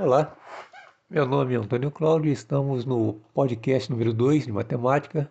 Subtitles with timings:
[0.00, 0.38] Olá,
[1.10, 5.28] meu nome é Antônio Cláudio e estamos no podcast número 2 de matemática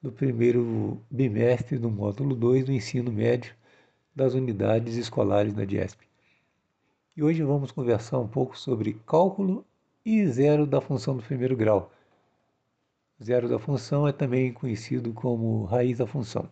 [0.00, 3.54] do primeiro bimestre do módulo 2 do ensino médio
[4.14, 6.08] das unidades escolares da DIESP.
[7.14, 9.66] E hoje vamos conversar um pouco sobre cálculo
[10.02, 11.92] e zero da função do primeiro grau.
[13.22, 16.48] Zero da função é também conhecido como raiz da função.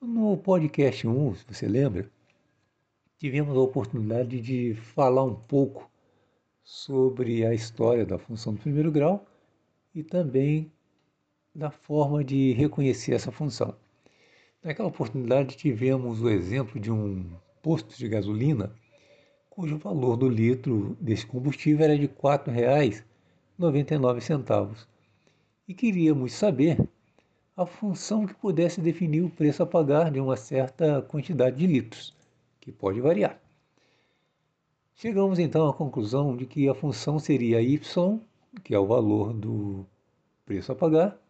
[0.00, 2.10] No podcast 1, se você lembra,
[3.18, 5.92] tivemos a oportunidade de falar um pouco
[6.64, 9.26] sobre a história da função do primeiro grau
[9.94, 10.72] e também
[11.54, 13.76] da forma de reconhecer essa função.
[14.62, 17.30] Naquela oportunidade tivemos o exemplo de um
[17.62, 18.74] posto de gasolina
[19.50, 22.14] cujo valor do litro desse combustível era de R$
[23.58, 24.86] 4,99
[25.68, 26.88] e queríamos saber
[27.56, 32.12] a função que pudesse definir o preço a pagar de uma certa quantidade de litros,
[32.60, 33.38] que pode variar.
[34.96, 37.80] Chegamos então à conclusão de que a função seria y,
[38.62, 39.84] que é o valor do
[40.46, 41.20] preço a pagar,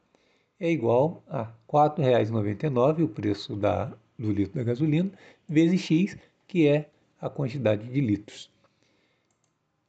[0.60, 3.86] é igual a R$ 4,99, o preço da,
[4.18, 5.10] do litro da gasolina,
[5.48, 8.50] vezes x, que é a quantidade de litros.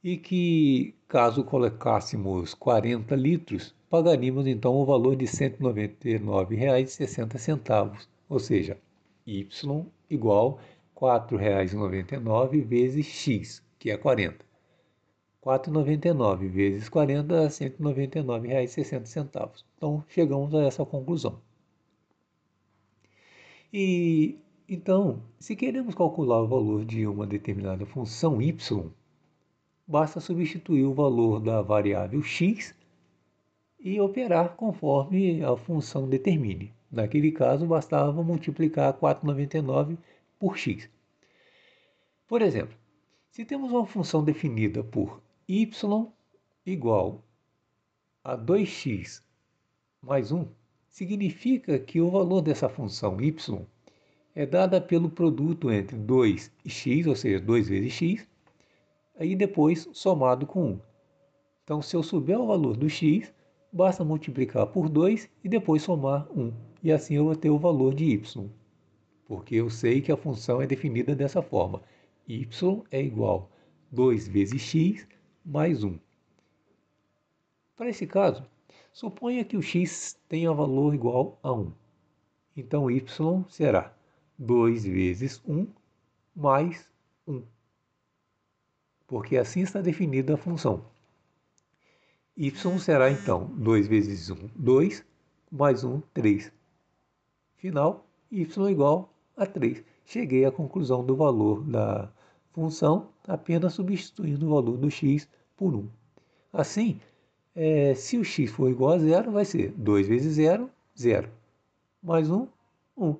[0.02, 8.78] E que, caso colocássemos 40 litros, pagaríamos então o valor de R$ 199,60, ou seja,
[9.26, 9.46] y
[10.08, 10.58] igual
[10.94, 14.44] R$ 4,99 vezes x, que é 40.
[15.42, 19.64] 4,99 vezes 40 dá R$ 199,60.
[19.76, 21.40] Então, chegamos a essa conclusão.
[23.72, 24.38] E
[24.68, 28.90] então, se queremos calcular o valor de uma determinada função y,
[29.86, 32.74] basta substituir o valor da variável x
[33.78, 36.72] e operar conforme a função determine.
[36.90, 39.96] Naquele caso, bastava multiplicar 4,99
[40.40, 40.90] por x.
[42.26, 42.76] Por exemplo,
[43.36, 46.06] se temos uma função definida por y
[46.64, 47.22] igual
[48.24, 49.22] a 2x
[50.00, 50.46] mais 1,
[50.88, 53.60] significa que o valor dessa função y
[54.34, 58.26] é dada pelo produto entre 2 e x, ou seja, 2 vezes x,
[59.20, 60.80] e depois somado com 1.
[61.62, 63.30] Então, se eu souber o valor do x,
[63.70, 66.54] basta multiplicar por 2 e depois somar 1.
[66.82, 68.48] E assim eu vou ter o valor de y,
[69.26, 71.82] porque eu sei que a função é definida dessa forma
[72.28, 72.48] y
[72.90, 75.06] é igual a 2 vezes x
[75.44, 75.98] mais 1.
[77.76, 78.44] Para esse caso,
[78.92, 81.72] suponha que o x tenha valor igual a 1.
[82.56, 83.00] Então, y
[83.48, 83.94] será
[84.38, 85.66] 2 vezes 1
[86.34, 86.90] mais
[87.26, 87.42] 1.
[89.06, 90.84] Porque assim está definida a função.
[92.36, 95.04] y será, então, 2 vezes 1, 2,
[95.50, 96.52] mais 1, 3.
[97.56, 99.82] Final, y igual a 3.
[100.06, 102.08] Cheguei à conclusão do valor da
[102.52, 105.88] função apenas substituindo o valor do x por 1.
[106.52, 107.00] Assim,
[107.56, 111.28] é, se o x for igual a zero, vai ser 2 vezes 0, 0.
[112.00, 112.46] Mais 1,
[112.96, 113.16] 1.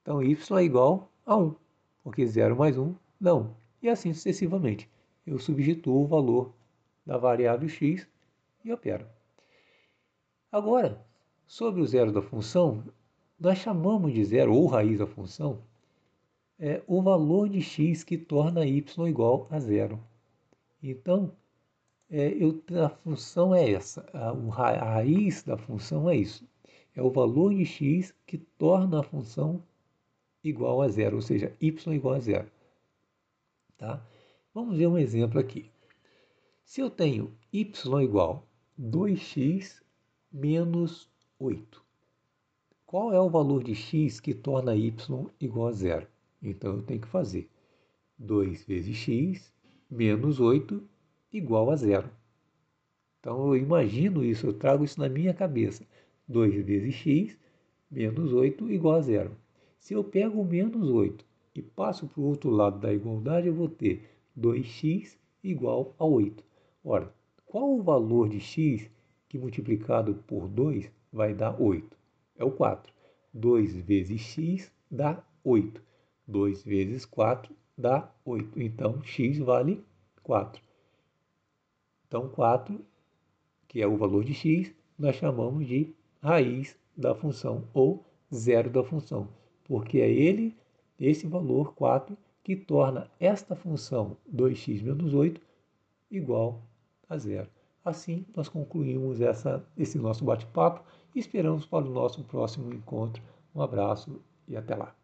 [0.00, 1.54] Então, y é igual a 1,
[2.02, 3.50] porque 0 mais 1 dá 1.
[3.82, 4.88] E assim sucessivamente.
[5.26, 6.50] Eu substituo o valor
[7.04, 8.08] da variável x
[8.64, 9.06] e opero.
[10.50, 10.98] Agora,
[11.46, 12.82] sobre o zero da função,
[13.38, 15.60] nós chamamos de zero ou raiz da função
[16.64, 19.98] é o valor de x que torna y igual a zero.
[20.80, 21.32] Então,
[22.08, 26.46] é, eu, a função é essa, a, a raiz da função é isso.
[26.94, 29.60] É o valor de x que torna a função
[30.44, 32.48] igual a zero, ou seja, y igual a zero.
[33.76, 34.00] Tá?
[34.54, 35.68] Vamos ver um exemplo aqui.
[36.64, 38.46] Se eu tenho y igual
[38.80, 39.82] 2x
[40.32, 41.84] menos 8,
[42.86, 44.94] qual é o valor de x que torna y
[45.40, 46.06] igual a zero?
[46.42, 47.48] Então eu tenho que fazer
[48.18, 49.52] 2 vezes x
[49.90, 50.82] menos 8
[51.32, 52.10] igual a zero.
[53.20, 55.86] Então eu imagino isso, eu trago isso na minha cabeça.
[56.26, 57.38] 2 vezes x
[57.90, 59.36] menos 8 igual a zero.
[59.78, 63.54] Se eu pego o menos 8 e passo para o outro lado da igualdade, eu
[63.54, 66.42] vou ter 2x igual a 8.
[66.84, 67.12] Ora,
[67.44, 68.90] qual o valor de x
[69.28, 71.96] que multiplicado por 2 vai dar 8?
[72.36, 72.92] É o 4.
[73.34, 75.82] 2 vezes x dá 8.
[76.26, 78.60] 2 vezes 4 dá 8.
[78.60, 79.84] Então, x vale
[80.22, 80.62] 4.
[82.06, 82.84] Então, 4,
[83.66, 88.84] que é o valor de x, nós chamamos de raiz da função ou zero da
[88.84, 89.28] função,
[89.64, 90.56] porque é ele,
[90.98, 95.40] esse valor 4, que torna esta função 2x menos 8
[96.10, 96.62] igual
[97.08, 97.48] a zero.
[97.84, 100.84] Assim, nós concluímos essa, esse nosso bate-papo
[101.14, 103.22] e esperamos para o nosso próximo encontro.
[103.54, 104.94] Um abraço e até lá.